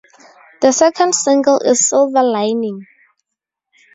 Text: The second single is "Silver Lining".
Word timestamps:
The 0.61 0.71
second 0.71 1.13
single 1.13 1.59
is 1.59 1.87
"Silver 1.87 2.23
Lining". 2.23 2.87